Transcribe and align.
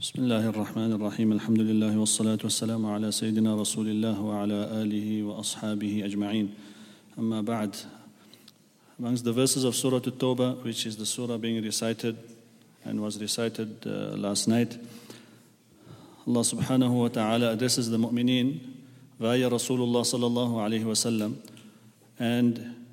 بسم 0.00 0.22
الله 0.22 0.48
الرحمن 0.48 0.92
الرحيم 0.92 1.32
الحمد 1.32 1.60
لله 1.60 1.98
والصلاة 1.98 2.38
والسلام 2.44 2.86
على 2.86 3.10
سيدنا 3.10 3.56
رسول 3.58 3.88
الله 3.88 4.20
وعلى 4.20 4.54
آله 4.82 5.22
وأصحابه 5.22 6.04
أجمعين 6.04 6.54
أما 7.18 7.42
بعد 7.42 7.74
Amongst 9.00 9.24
the 9.24 9.32
verses 9.32 9.64
of 9.64 9.74
Surah 9.74 9.96
At-Tawbah, 9.96 10.62
which 10.62 10.86
is 10.86 10.96
the 10.96 11.06
surah 11.06 11.36
being 11.36 11.60
recited 11.64 12.16
and 12.84 13.02
was 13.02 13.20
recited 13.20 13.84
uh, 13.86 14.14
last 14.14 14.46
night, 14.46 14.78
Allah 16.28 16.42
subhanahu 16.42 16.90
wa 17.02 17.08
ta'ala 17.08 17.52
addresses 17.52 17.90
the 17.90 17.98
mu'mineen 17.98 18.60
via 19.18 19.50
Rasulullah 19.50 20.06
sallallahu 20.06 20.62
alayhi 20.62 20.84
wa 20.84 20.94
sallam 20.94 21.34
and 22.20 22.86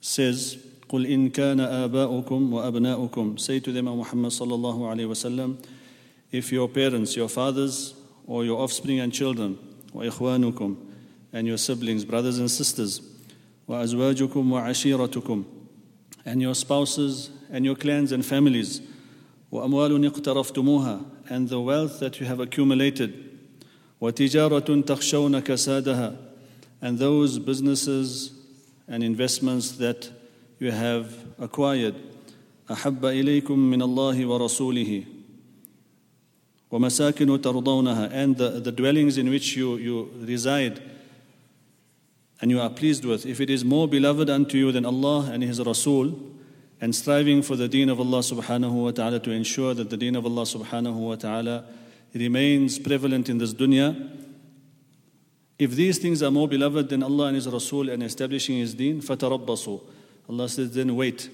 says, 0.00 0.56
قل 0.88 1.06
إن 1.06 1.28
كان 1.28 1.60
آباؤكم 1.60 2.52
وأبناؤكم 2.52 3.38
Say 3.38 3.60
to 3.60 3.72
them, 3.72 3.88
O 3.88 3.96
Muhammad 3.96 4.32
sallallahu 4.32 4.88
alayhi 4.88 5.08
wa 5.08 5.14
sallam, 5.14 5.56
if 6.33 6.51
your 6.51 6.67
parents, 6.69 7.15
your 7.15 7.29
fathers, 7.29 7.95
or 8.25 8.45
your 8.45 8.59
offspring 8.61 8.99
and 8.99 9.11
children, 9.11 9.57
وإخوانكم, 9.93 10.75
and 11.33 11.47
your 11.47 11.57
siblings, 11.57 12.05
brothers 12.05 12.37
and 12.37 12.49
sisters, 12.49 13.01
وأزواجكم 13.67 14.51
وعشيرتكم, 14.51 15.43
and 16.25 16.41
your 16.41 16.53
spouses 16.53 17.31
and 17.51 17.65
your 17.65 17.75
clans 17.75 18.11
and 18.11 18.25
families, 18.25 18.81
وأموال 19.51 20.05
اقترفتموها, 20.05 21.05
and 21.29 21.49
the 21.49 21.59
wealth 21.59 21.99
that 21.99 22.19
you 22.19 22.25
have 22.25 22.39
accumulated, 22.39 23.13
وتجارة 24.01 24.81
تخشون 24.85 25.39
كسادها, 25.39 26.15
and 26.81 26.99
those 26.99 27.39
businesses 27.39 28.31
and 28.87 29.03
investments 29.03 29.71
that 29.71 30.09
you 30.59 30.71
have 30.71 31.25
acquired, 31.39 31.95
أحب 32.69 33.05
إليكم 33.05 33.59
من 33.59 33.81
الله 33.81 34.25
ورسوله 34.25 35.12
ومساكن 36.73 37.41
ترضونها 37.41 38.11
and 38.11 38.37
the, 38.37 38.59
the 38.59 38.71
dwellings 38.71 39.17
in 39.17 39.29
which 39.29 39.55
you, 39.55 39.77
you 39.77 40.11
reside 40.21 40.81
and 42.41 42.51
you 42.51 42.61
are 42.61 42.69
pleased 42.69 43.03
with, 43.05 43.25
if 43.25 43.41
it 43.41 43.49
is 43.49 43.65
more 43.65 43.87
beloved 43.87 44.29
unto 44.29 44.57
you 44.57 44.71
than 44.71 44.85
Allah 44.85 45.29
and 45.31 45.43
His 45.43 45.59
Rasul, 45.59 46.17
and 46.81 46.95
striving 46.95 47.41
for 47.41 47.57
the 47.57 47.67
deen 47.67 47.89
of 47.89 47.99
Allah 47.99 48.19
subhanahu 48.19 48.71
wa 48.71 48.91
ta'ala 48.91 49.19
to 49.19 49.31
ensure 49.31 49.73
that 49.73 49.89
the 49.89 49.97
deen 49.97 50.15
of 50.15 50.25
Allah 50.25 50.43
subhanahu 50.43 50.93
wa 50.93 51.15
ta'ala 51.15 51.65
remains 52.13 52.79
prevalent 52.79 53.27
in 53.27 53.37
this 53.37 53.53
dunya, 53.53 54.09
if 55.57 55.71
these 55.71 55.97
things 55.97 56.23
are 56.23 56.31
more 56.31 56.47
beloved 56.47 56.87
than 56.87 57.03
Allah 57.03 57.25
and 57.25 57.35
His 57.35 57.47
Rasul 57.49 57.89
and 57.89 58.01
establishing 58.01 58.59
His 58.59 58.73
deen, 58.73 59.01
فَتَرَبَّصُوا 59.01 59.81
Allah 60.29 60.47
says, 60.47 60.71
then 60.71 60.95
wait. 60.95 61.29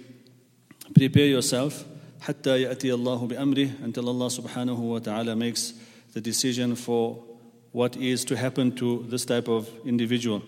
Prepare 0.95 1.27
yourself 1.27 1.85
حتى 2.21 2.61
يأتي 2.61 2.93
الله 2.93 3.27
بأمره 3.27 3.69
until 3.83 4.09
Allah 4.09 4.27
subhanahu 4.27 4.79
wa 4.79 4.99
ta'ala 4.99 5.35
makes 5.35 5.73
the 6.13 6.21
decision 6.21 6.75
for 6.75 7.23
what 7.71 7.97
is 7.97 8.23
to 8.25 8.37
happen 8.37 8.71
to 8.77 9.05
this 9.09 9.25
type 9.25 9.47
of 9.47 9.69
individual. 9.85 10.41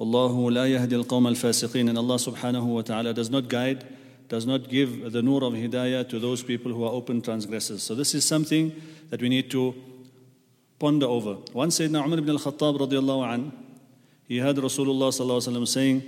والله 0.00 0.50
لا 0.50 0.66
يهدي 0.66 0.96
القوم 1.06 1.28
الفاسقين 1.28 1.88
and 1.88 1.96
Allah 1.98 2.16
subhanahu 2.16 2.66
wa 2.66 2.82
ta'ala 2.82 3.14
does 3.14 3.30
not 3.30 3.48
guide, 3.48 3.84
does 4.28 4.44
not 4.44 4.68
give 4.68 5.12
the 5.12 5.22
nur 5.22 5.44
of 5.44 5.54
hidayah 5.54 6.08
to 6.08 6.18
those 6.18 6.42
people 6.42 6.72
who 6.72 6.84
are 6.84 6.92
open 6.92 7.22
transgressors. 7.22 7.82
So 7.82 7.94
this 7.94 8.14
is 8.14 8.24
something 8.24 8.72
that 9.10 9.22
we 9.22 9.28
need 9.28 9.50
to 9.52 9.74
ponder 10.78 11.06
over. 11.06 11.38
Once 11.52 11.78
Sayyidina 11.78 12.04
Umar 12.04 12.18
ibn 12.18 12.30
al-Khattab 12.30 12.78
radiallahu 12.78 13.32
an, 13.32 13.52
he 14.26 14.38
heard 14.38 14.56
Rasulullah 14.56 15.08
sallallahu 15.08 15.40
alaihi 15.40 15.56
wasallam 15.56 15.68
saying 15.68 16.02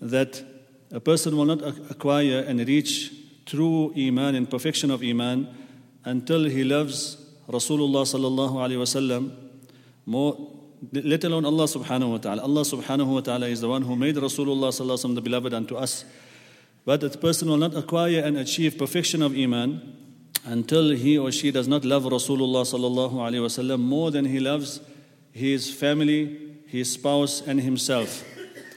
that 0.00 0.42
a 0.90 1.00
person 1.00 1.36
will 1.36 1.44
not 1.44 1.62
acquire 1.90 2.40
and 2.40 2.58
reach 2.66 3.12
true 3.45 3.93
iman 3.97 4.35
and 4.35 4.49
perfection 4.49 4.91
of 4.91 5.03
iman 5.03 5.47
until 6.03 6.43
he 6.45 6.63
loves 6.63 7.17
Rasulullah 7.47 8.03
sallallahu 8.03 8.53
alaihi 8.53 8.81
wasallam 8.81 9.35
more 10.05 10.51
let 10.91 11.23
alone 11.23 11.45
Allah 11.45 11.65
subhanahu 11.65 12.11
wa 12.11 12.17
ta'ala. 12.17 12.41
Allah 12.43 12.61
subhanahu 12.61 13.07
wa 13.07 13.19
ta'ala 13.21 13.47
is 13.47 13.61
the 13.61 13.69
one 13.69 13.81
who 13.81 13.95
made 13.95 14.15
Rasulullah 14.15 14.69
sallallahu 14.69 14.97
alaihi 14.97 15.05
wasallam 15.05 15.15
the 15.15 15.21
beloved 15.21 15.53
unto 15.53 15.75
us. 15.75 16.05
But 16.85 17.01
the 17.01 17.09
person 17.09 17.49
will 17.49 17.57
not 17.57 17.75
acquire 17.75 18.19
and 18.19 18.37
achieve 18.37 18.77
perfection 18.77 19.21
of 19.21 19.35
iman 19.35 19.81
until 20.45 20.91
he 20.91 21.17
or 21.17 21.31
she 21.31 21.49
does 21.49 21.67
not 21.67 21.85
love 21.85 22.03
Rasulullah 22.03 22.61
sallallahu 22.61 23.13
alaihi 23.13 23.41
wasallam 23.41 23.79
more 23.79 24.11
than 24.11 24.25
he 24.25 24.39
loves 24.39 24.79
his 25.31 25.73
family, 25.73 26.37
his 26.67 26.93
spouse, 26.93 27.41
and 27.41 27.61
himself. 27.61 28.23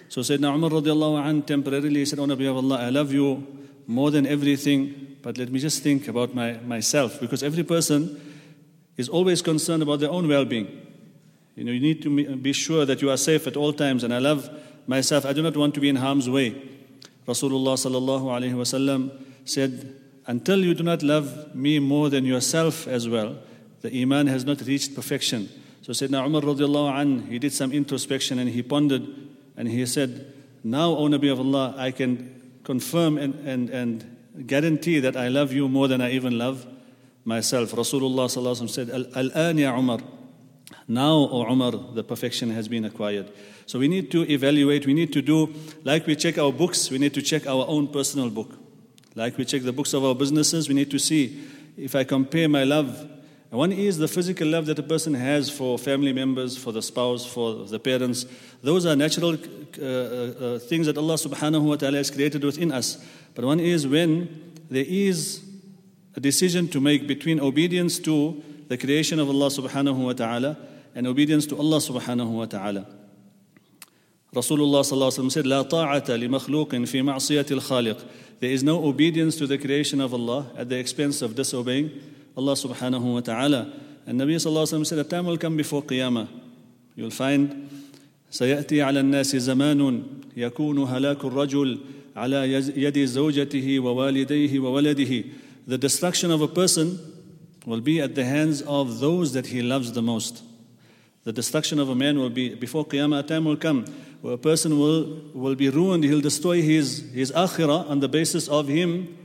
So 0.08 0.22
Sayyidina 0.22 0.54
Umar 0.54 0.70
radiallahu 0.70 1.22
anh 1.22 1.42
temporarily 1.42 2.04
said, 2.06 2.18
O 2.18 2.24
Nabi 2.24 2.48
of 2.48 2.56
Allah, 2.56 2.78
I 2.78 2.88
love 2.88 3.12
you 3.12 3.57
more 3.88 4.10
than 4.10 4.26
everything, 4.26 5.16
but 5.22 5.38
let 5.38 5.50
me 5.50 5.58
just 5.58 5.82
think 5.82 6.08
about 6.08 6.34
my, 6.34 6.52
myself, 6.58 7.18
because 7.20 7.42
every 7.42 7.64
person 7.64 8.20
is 8.98 9.08
always 9.08 9.40
concerned 9.40 9.82
about 9.82 9.98
their 9.98 10.10
own 10.10 10.28
well 10.28 10.44
being. 10.44 10.68
You 11.56 11.64
know, 11.64 11.72
you 11.72 11.80
need 11.80 12.02
to 12.02 12.36
be 12.36 12.52
sure 12.52 12.84
that 12.84 13.00
you 13.00 13.10
are 13.10 13.16
safe 13.16 13.46
at 13.46 13.56
all 13.56 13.72
times, 13.72 14.04
and 14.04 14.12
I 14.12 14.18
love 14.18 14.48
myself. 14.86 15.24
I 15.24 15.32
do 15.32 15.42
not 15.42 15.56
want 15.56 15.74
to 15.74 15.80
be 15.80 15.88
in 15.88 15.96
harm's 15.96 16.28
way. 16.28 16.50
Rasulullah 17.26 17.74
sallallahu 17.74 18.54
wasallam 18.54 19.10
said, 19.44 19.94
"Until 20.26 20.62
you 20.62 20.74
do 20.74 20.82
not 20.82 21.02
love 21.02 21.54
me 21.54 21.78
more 21.78 22.10
than 22.10 22.26
yourself 22.26 22.86
as 22.86 23.08
well, 23.08 23.38
the 23.80 24.02
iman 24.02 24.26
has 24.26 24.44
not 24.44 24.60
reached 24.62 24.94
perfection." 24.94 25.48
So 25.80 25.92
Sayyidina 25.92 26.26
Umar 26.26 26.42
radiallahu 26.42 26.92
anh, 26.92 27.26
he 27.26 27.38
did 27.38 27.54
some 27.54 27.72
introspection 27.72 28.38
and 28.38 28.50
he 28.50 28.62
pondered, 28.62 29.06
and 29.56 29.66
he 29.66 29.86
said, 29.86 30.32
"Now, 30.62 30.90
O 30.90 31.08
Nabi 31.08 31.32
of 31.32 31.40
Allah, 31.40 31.74
I 31.78 31.90
can 31.90 32.37
confirm 32.68 33.16
and, 33.16 33.34
and, 33.48 33.70
and 33.70 34.46
guarantee 34.46 35.00
that 35.00 35.16
I 35.16 35.28
love 35.28 35.54
you 35.54 35.68
more 35.68 35.88
than 35.88 36.02
I 36.02 36.12
even 36.12 36.36
love 36.36 36.66
myself." 37.24 37.72
Rasulullah 37.72 38.28
said, 38.68 38.90
"Al-an 38.90 39.56
ya 39.56 39.72
Umar." 39.72 40.00
Now, 40.86 41.28
O 41.32 41.50
Umar, 41.50 41.72
the 41.94 42.04
perfection 42.04 42.50
has 42.50 42.68
been 42.68 42.84
acquired. 42.84 43.32
So 43.64 43.78
we 43.78 43.88
need 43.88 44.10
to 44.10 44.30
evaluate, 44.30 44.86
we 44.86 44.94
need 44.94 45.12
to 45.12 45.22
do, 45.22 45.54
like 45.84 46.06
we 46.06 46.14
check 46.16 46.36
our 46.38 46.52
books, 46.52 46.90
we 46.90 46.98
need 46.98 47.14
to 47.14 47.22
check 47.22 47.46
our 47.46 47.64
own 47.68 47.88
personal 47.88 48.28
book. 48.30 48.50
Like 49.14 49.38
we 49.38 49.44
check 49.44 49.62
the 49.62 49.72
books 49.72 49.94
of 49.94 50.04
our 50.04 50.14
businesses, 50.14 50.68
we 50.68 50.74
need 50.74 50.90
to 50.90 50.98
see 50.98 51.40
if 51.76 51.94
I 51.94 52.04
compare 52.04 52.48
my 52.48 52.64
love. 52.64 53.08
One 53.53 53.71
is 53.71 53.99
the 53.99 54.07
physical 54.07 54.47
love 54.47 54.65
that 54.65 54.79
a 54.79 54.83
person 54.83 55.13
has 55.13 55.47
for 55.47 55.77
family 55.77 56.11
members, 56.11 56.57
for 56.57 56.71
the 56.71 56.81
spouse, 56.81 57.23
for 57.23 57.65
the 57.65 57.77
parents. 57.77 58.25
Those 58.63 58.87
are 58.87 58.95
natural 58.95 59.33
uh, 59.33 59.85
uh, 59.85 60.59
things 60.59 60.87
that 60.87 60.97
Allah 60.97 61.13
subhanahu 61.13 61.61
wa 61.61 61.75
ta'ala 61.75 61.97
has 61.97 62.09
created 62.09 62.43
within 62.43 62.71
us. 62.71 62.97
But 63.35 63.45
one 63.45 63.59
is 63.59 63.87
when 63.87 64.53
there 64.71 64.85
is 64.87 65.43
a 66.15 66.19
decision 66.19 66.67
to 66.69 66.81
make 66.81 67.05
between 67.05 67.39
obedience 67.39 67.99
to 67.99 68.41
the 68.69 68.77
creation 68.77 69.19
of 69.19 69.29
Allah 69.29 69.49
subhanahu 69.49 69.97
wa 69.97 70.13
ta'ala 70.13 70.57
and 70.95 71.05
obedience 71.05 71.45
to 71.45 71.55
Allah 71.55 71.77
subhanahu 71.77 72.31
wa 72.31 72.45
ta'ala. 72.45 72.87
Rasulullah 74.33 74.81
sallallahu 74.81 75.13
alaihi 75.13 75.29
wasallam 75.29 75.31
said, 75.31 75.45
لا 75.45 75.61
طاعة 75.61 76.09
لمخلوق 76.09 76.75
في 76.85 77.03
معصية 77.03 77.45
الخالق. 77.51 77.97
There 78.39 78.49
is 78.49 78.63
no 78.63 78.83
obedience 78.83 79.35
to 79.35 79.45
the 79.45 79.59
creation 79.59 80.01
of 80.01 80.11
Allah 80.11 80.47
at 80.57 80.69
the 80.69 80.77
expense 80.79 81.21
of 81.21 81.35
disobeying 81.35 81.91
Allah 82.38 82.52
subhanahu 82.52 83.14
wa 83.14 83.20
ta'ala. 83.20 83.72
And 84.06 84.20
Nabi 84.20 84.36
sallallahu 84.36 84.62
alaihi 84.62 84.78
wasallam 84.78 84.86
said, 84.86 84.98
a 85.00 85.04
time 85.04 85.26
will 85.26 85.38
come 85.38 85.56
before 85.56 85.82
Qiyamah. 85.82 86.28
You'll 86.94 87.10
find 87.10 87.68
سيأتي 88.30 88.82
على 88.82 89.00
الناس 89.00 89.36
زمان 89.36 90.02
يكون 90.36 90.78
هلاك 90.78 91.24
الرجل 91.24 91.78
على 92.16 92.52
يد 92.76 93.04
زوجته 93.04 93.80
ووالديه 93.80 94.58
وولده. 94.58 95.24
The 95.66 95.78
destruction 95.78 96.30
of 96.30 96.40
a 96.40 96.46
person 96.46 97.00
will 97.66 97.80
be 97.80 98.00
at 98.00 98.14
the 98.14 98.24
hands 98.24 98.62
of 98.62 99.00
those 99.00 99.32
that 99.32 99.48
he 99.48 99.60
loves 99.60 99.92
the 99.92 100.02
most. 100.02 100.44
The 101.24 101.32
destruction 101.32 101.80
of 101.80 101.88
a 101.88 101.96
man 101.96 102.20
will 102.20 102.30
be 102.30 102.54
before 102.54 102.86
Qiyamah, 102.86 103.20
a 103.20 103.22
time 103.24 103.46
will 103.46 103.56
come 103.56 103.84
where 104.20 104.34
a 104.34 104.38
person 104.38 104.78
will, 104.78 105.22
will 105.34 105.56
be 105.56 105.70
ruined. 105.70 106.04
He'll 106.04 106.20
destroy 106.20 106.62
his, 106.62 107.10
his 107.12 107.32
akhirah 107.32 107.90
on 107.90 107.98
the 107.98 108.08
basis 108.08 108.46
of 108.46 108.68
him 108.68 109.17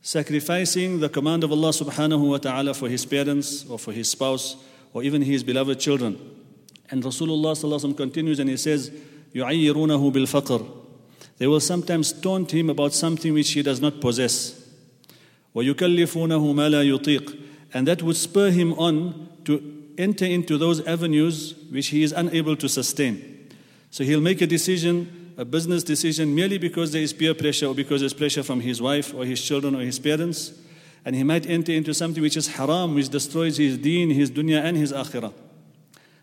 sacrificing 0.00 1.00
the 1.00 1.08
command 1.08 1.44
of 1.44 1.50
Allah 1.50 1.70
subhanahu 1.70 2.28
wa 2.30 2.38
ta'ala 2.38 2.74
for 2.74 2.88
his 2.88 3.06
parents 3.06 3.64
or 3.68 3.78
for 3.78 3.92
his 3.92 4.10
spouse 4.10 4.56
or 4.92 5.02
even 5.02 5.22
his 5.22 5.42
beloved 5.42 5.80
children. 5.80 6.18
And 6.90 7.02
Rasulullah 7.02 7.96
continues 7.96 8.38
and 8.38 8.50
he 8.50 8.56
says, 8.56 8.90
يُعَيِّرُونَهُ 9.34 10.12
بِالْفَقْرِ 10.12 10.68
They 11.38 11.46
will 11.46 11.60
sometimes 11.60 12.12
taunt 12.12 12.52
him 12.52 12.70
about 12.70 12.92
something 12.92 13.32
which 13.32 13.50
he 13.52 13.62
does 13.62 13.80
not 13.80 14.00
possess. 14.00 14.60
وَيُكَلِّفُونَهُ 15.54 16.54
مَا 16.54 16.68
لَا 16.70 16.98
يُطِيقُ 16.98 17.40
And 17.72 17.88
that 17.88 18.02
would 18.02 18.16
spur 18.16 18.50
him 18.50 18.74
on 18.74 19.28
to 19.44 19.92
enter 19.96 20.26
into 20.26 20.58
those 20.58 20.86
avenues 20.86 21.54
which 21.70 21.88
he 21.88 22.02
is 22.02 22.12
unable 22.12 22.56
to 22.56 22.68
sustain. 22.68 23.48
So 23.90 24.04
he'll 24.04 24.20
make 24.20 24.40
a 24.40 24.46
decision, 24.46 25.17
a 25.38 25.44
business 25.44 25.82
decision, 25.82 26.34
merely 26.34 26.58
because 26.58 26.92
there 26.92 27.02
is 27.02 27.12
peer 27.12 27.34
pressure 27.34 27.66
or 27.66 27.74
because 27.74 28.00
there's 28.00 28.14
pressure 28.14 28.42
from 28.42 28.60
his 28.60 28.80
wife 28.80 29.12
or 29.14 29.24
his 29.24 29.42
children 29.42 29.74
or 29.74 29.80
his 29.80 29.98
parents. 29.98 30.52
And 31.04 31.14
he 31.14 31.22
might 31.22 31.46
enter 31.48 31.72
into 31.72 31.92
something 31.92 32.22
which 32.22 32.36
is 32.36 32.48
haram, 32.48 32.94
which 32.94 33.08
destroys 33.08 33.56
his 33.56 33.76
deen, 33.78 34.10
his 34.10 34.30
dunya, 34.30 34.62
and 34.62 34.76
his 34.76 34.92
akhirah. 34.92 35.32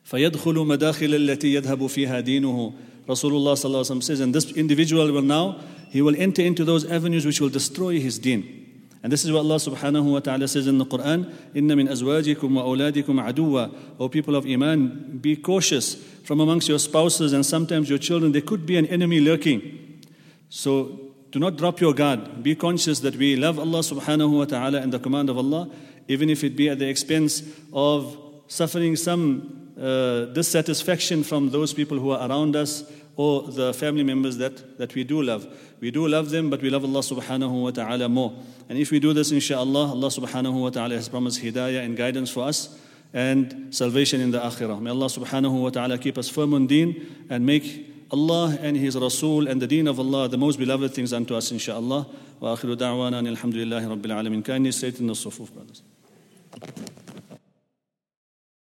فيدخل 0.10 0.56
مداخل 0.56 1.16
التي 1.16 1.54
يذهب 1.54 1.88
فيها 1.88 2.22
دينه 2.22 2.74
Rasulullah 3.08 3.54
ﷺ 3.54 4.04
says, 4.04 4.20
and 4.20 4.34
this 4.34 4.52
individual 4.54 5.12
will 5.12 5.22
now, 5.22 5.60
he 5.90 6.02
will 6.02 6.16
enter 6.18 6.42
into 6.42 6.64
those 6.64 6.86
avenues 6.86 7.26
which 7.26 7.42
will 7.42 7.50
destroy 7.50 8.00
his 8.00 8.20
deen. 8.20 8.65
And 9.03 9.13
this 9.13 9.25
is 9.25 9.31
what 9.31 9.41
Allah 9.41 9.57
subhanahu 9.57 10.13
wa 10.13 10.21
ta'ala 10.21 10.49
says 10.49 10.67
in 10.67 10.79
the 10.79 10.87
Quran, 10.87 11.33
Inna 11.55 11.77
min 11.77 11.89
azwajikum 11.89 12.55
wa 12.55 12.63
awladikum 12.63 13.25
aduwa. 13.25 13.75
O 14.01 14.09
people 14.09 14.35
of 14.35 14.47
Iman, 14.47 15.19
be 15.19 15.37
cautious 15.37 15.95
from 16.25 16.41
amongst 16.41 16.69
your 16.69 16.79
spouses 16.79 17.33
and 17.33 17.45
sometimes 17.45 17.89
your 17.89 17.99
children. 17.99 18.33
There 18.33 18.43
could 18.43 18.67
be 18.67 18.77
an 18.77 18.87
enemy 18.87 19.21
lurking. 19.21 20.03
So 20.49 21.13
do 21.31 21.39
not 21.39 21.57
drop 21.57 21.81
your 21.81 21.93
guard. 21.93 22.43
Be 22.43 22.55
conscious 22.55 23.01
that 23.01 23.17
we 23.17 23.37
love 23.37 23.59
Allah 23.59 23.81
subhanahu 23.81 24.39
wa 24.39 24.45
ta'ala 24.45 24.81
and 24.81 24.93
the 24.93 24.99
command 24.99 25.31
of 25.31 25.37
Allah, 25.37 25.69
even 26.09 26.31
if 26.31 26.43
it 26.43 26.57
be 26.57 26.69
at 26.69 26.79
the 26.79 26.89
expense 26.89 27.43
of 27.73 28.17
suffering 28.49 28.97
some 28.97 29.73
uh, 29.79 30.27
dissatisfaction 30.27 31.23
from 31.23 31.51
those 31.51 31.75
people 31.75 31.99
who 31.99 32.11
are 32.11 32.29
around 32.29 32.57
us 32.57 32.91
or 33.17 33.43
the 33.43 33.73
family 33.73 34.05
members 34.05 34.37
that, 34.37 34.79
that 34.79 34.95
we 34.95 35.03
do 35.03 35.23
love. 35.23 35.47
We 35.81 35.91
do 35.91 36.07
love 36.07 36.31
them, 36.31 36.51
but 36.51 36.61
we 36.61 36.71
love 36.71 36.85
Allah 36.85 37.01
subhanahu 37.01 37.63
wa 37.63 37.71
ta'ala 37.71 38.09
more. 38.09 38.33
And 38.69 38.79
if 38.79 38.91
we 38.91 39.01
do 39.01 39.13
this, 39.13 39.33
inshallah, 39.33 39.91
Allah 39.91 40.09
subhanahu 40.09 40.61
wa 40.61 40.71
ta'ala 40.71 40.95
has 40.95 41.09
promised 41.09 41.43
hidayah 41.43 41.85
and 41.85 41.97
guidance 41.97 42.31
for 42.31 42.45
us 42.45 42.79
and 43.15 43.75
salvation 43.75 44.21
in 44.21 44.31
the 44.31 44.39
akhirah. 44.39 44.81
May 44.81 44.91
Allah 44.91 45.07
subhanahu 45.07 45.63
wa 45.63 45.71
ta'ala 45.71 45.97
keep 45.99 46.19
us 46.19 46.29
firm 46.29 46.53
on 46.53 46.67
deen 46.67 47.27
and 47.31 47.47
make 47.47 47.87
Allah 48.11 48.57
and 48.61 48.77
His 48.77 48.97
Rasul 48.97 49.49
and 49.49 49.61
the 49.61 49.67
deen 49.67 49.89
of 49.89 49.99
Allah 49.99 50.29
the 50.29 50.39
most 50.39 50.59
beloved 50.59 50.93
things 50.93 51.13
unto 51.13 51.35
us, 51.35 51.51
inshallah. 51.51 52.07
Wa 52.39 52.55
akhiru 52.55 52.77
da'wana 52.77 53.27
alhamdulillahi 53.37 53.97
rabbil 53.97 54.13
alameen. 54.13 54.45
Kindly 54.45 54.73
straighten 54.73 55.07
the 55.07 55.15
sufuf, 55.15 55.53
brothers. 55.53 55.83